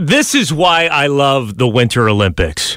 [0.00, 2.76] This is why I love the Winter Olympics.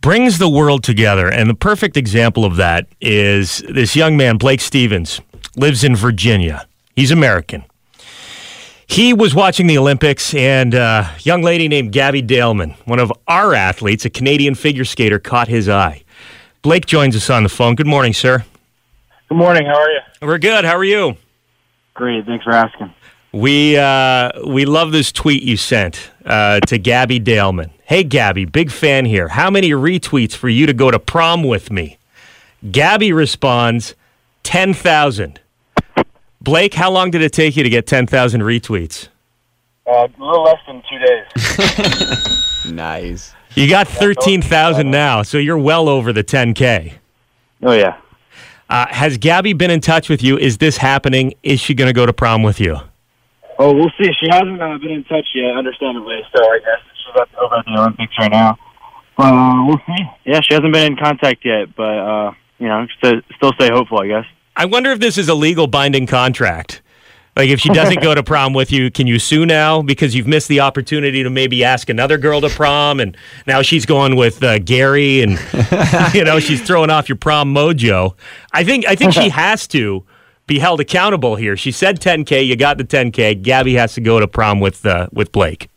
[0.00, 1.28] Brings the world together.
[1.28, 5.20] And the perfect example of that is this young man, Blake Stevens,
[5.56, 6.68] lives in Virginia.
[6.94, 7.64] He's American.
[8.86, 13.52] He was watching the Olympics, and a young lady named Gabby Daleman, one of our
[13.52, 16.04] athletes, a Canadian figure skater, caught his eye.
[16.62, 17.74] Blake joins us on the phone.
[17.74, 18.44] Good morning, sir.
[19.28, 19.66] Good morning.
[19.66, 20.00] How are you?
[20.22, 20.64] We're good.
[20.64, 21.16] How are you?
[21.94, 22.26] Great.
[22.26, 22.94] Thanks for asking.
[23.34, 27.70] We uh, we love this tweet you sent uh, to Gabby Daleman.
[27.82, 29.26] Hey, Gabby, big fan here.
[29.26, 31.98] How many retweets for you to go to prom with me?
[32.70, 33.96] Gabby responds,
[34.44, 35.40] 10,000.
[36.40, 39.08] Blake, how long did it take you to get 10,000 retweets?
[39.84, 42.40] Uh, a little less than two days.
[42.72, 43.34] Nice.
[43.56, 46.94] You got 13,000 now, so you're well over the 10K.
[47.62, 47.98] oh yeah.
[48.70, 50.38] Uh, has Gabby been in touch with you?
[50.38, 51.34] Is this happening?
[51.42, 52.78] Is she going to go to prom with you?
[53.58, 54.10] Oh, we'll see.
[54.20, 56.20] She hasn't uh, been in touch yet, understandably.
[56.34, 58.58] So I guess she's at, over at the Olympics right now.
[59.16, 60.04] But uh, we'll see.
[60.24, 64.00] Yeah, she hasn't been in contact yet, but uh, you know, still, still stay hopeful,
[64.00, 64.24] I guess.
[64.56, 66.82] I wonder if this is a legal binding contract.
[67.36, 70.28] Like, if she doesn't go to prom with you, can you sue now because you've
[70.28, 74.40] missed the opportunity to maybe ask another girl to prom, and now she's going with
[74.44, 75.32] uh, Gary, and
[76.14, 78.14] you know she's throwing off your prom mojo.
[78.52, 80.04] I think I think she has to
[80.46, 81.56] be held accountable here.
[81.56, 83.42] She said 10k, you got the 10k.
[83.42, 85.68] Gabby has to go to prom with uh, with Blake.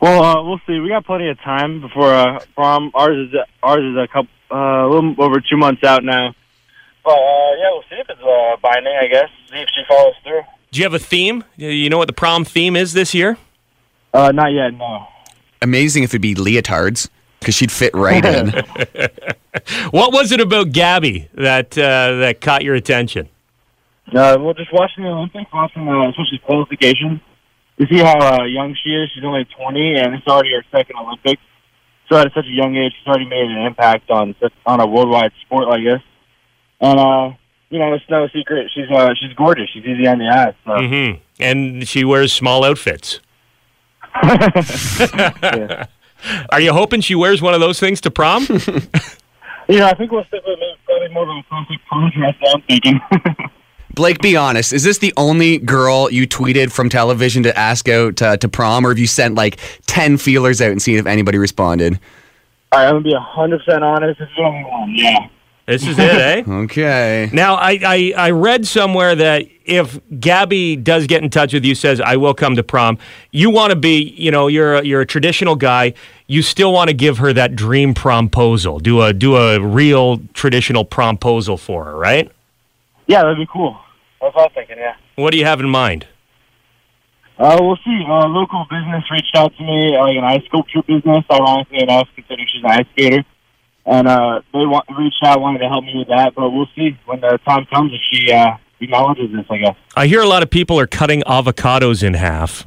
[0.00, 0.78] Well, uh, we'll see.
[0.80, 2.90] We got plenty of time before uh, prom.
[2.94, 6.34] Ours is ours is a couple, uh, a little over two months out now.
[7.04, 8.94] But uh, yeah, we'll see if it's uh, binding.
[8.94, 10.42] I guess see if she follows through.
[10.72, 11.44] Do you have a theme?
[11.56, 13.38] You know what the prom theme is this year?
[14.12, 14.74] Uh, not yet.
[14.74, 15.06] No.
[15.62, 17.08] Amazing if it'd be leotards
[17.40, 18.52] because she'd fit right in.
[19.90, 23.28] What was it about Gabby that uh, that caught your attention?
[24.14, 27.20] Uh, well, just watching the Olympics, watching uh, especially qualification,
[27.78, 29.10] to see how uh, young she is.
[29.14, 31.42] She's only 20, and it's already her second Olympics.
[32.08, 34.34] So at such a young age, she's already made an impact on
[34.66, 36.02] on a worldwide sport like this.
[36.80, 37.30] And uh,
[37.70, 39.70] you know, it's no secret she's uh, she's gorgeous.
[39.72, 40.54] She's easy on the eyes.
[40.66, 40.86] So.
[40.86, 43.20] hmm And she wears small outfits.
[44.22, 45.86] Yeah.
[46.50, 48.46] Are you hoping she wears one of those things to prom?
[49.68, 52.36] You know, I think we'll stick with maybe probably more of a classic contrast.
[52.52, 53.00] I'm thinking.
[53.94, 54.72] Blake, be honest.
[54.72, 58.86] Is this the only girl you tweeted from television to ask out uh, to prom,
[58.86, 61.98] or have you sent like 10 feelers out and seen if anybody responded?
[62.72, 64.18] All right, I'm gonna be hundred percent honest.
[64.18, 64.94] This is the only one.
[64.96, 65.28] Yeah.
[65.66, 66.42] this is it, eh?
[66.48, 67.30] Okay.
[67.32, 71.76] Now, I, I, I read somewhere that if Gabby does get in touch with you,
[71.76, 72.98] says, I will come to prom,
[73.30, 75.94] you want to be, you know, you're a, you're a traditional guy.
[76.26, 78.82] You still want to give her that dream promposal.
[78.82, 82.30] Do a, do a real traditional promposal for her, right?
[83.06, 83.78] Yeah, that'd be cool.
[84.20, 84.76] That's what I was thinking.
[84.78, 84.96] Yeah.
[85.16, 86.06] What do you have in mind?
[87.38, 88.04] Uh, we'll see.
[88.06, 92.46] A local business reached out to me, like an ice sculpture business, ironically enough, considering
[92.50, 93.24] she's an ice skater.
[93.86, 96.96] And uh, they want, reached out, wanted to help me with that, but we'll see
[97.04, 99.76] when the time comes if she uh, acknowledges this, I guess.
[99.94, 102.66] I hear a lot of people are cutting avocados in half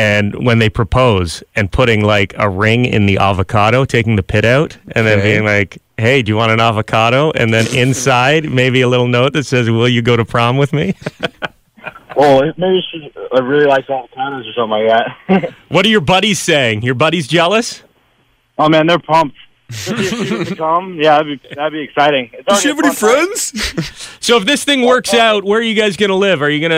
[0.00, 4.44] and when they propose and putting like a ring in the avocado, taking the pit
[4.44, 5.32] out and then Okay.
[5.32, 9.32] being like, "Hey, do you want an avocado?" and then inside maybe a little note
[9.34, 10.94] that says, "Will you go to prom with me?"
[12.16, 14.88] Well, maybe she uh, really likes avocados or something like
[15.28, 15.54] that.
[15.68, 16.82] what are your buddies saying?
[16.82, 17.82] Your buddies jealous?
[18.58, 19.36] oh, man, they're pumped.
[19.72, 22.30] If she was to come, yeah, that'd be, that'd be exciting.
[22.32, 23.26] It's Does she have any a fun time.
[23.34, 23.96] friends?
[24.22, 26.42] So if this thing works out, where are you guys going to live?
[26.42, 26.70] Are you going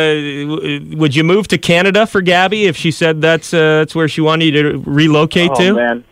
[0.90, 4.06] to would you move to Canada for Gabby if she said that's uh, that's where
[4.08, 5.74] she wanted you to relocate Oh, to?
[5.74, 6.04] man.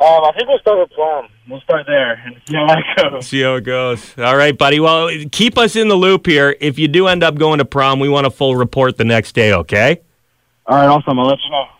[0.00, 1.28] Um, I think we'll start with prom.
[1.48, 3.26] We'll start there and see how that goes.
[3.28, 4.18] See how it goes.
[4.18, 4.80] All right, buddy.
[4.80, 6.56] Well, keep us in the loop here.
[6.60, 9.32] If you do end up going to prom, we want a full report the next
[9.32, 10.00] day, okay?
[10.66, 11.18] All right, awesome.
[11.20, 11.64] I'll let you know.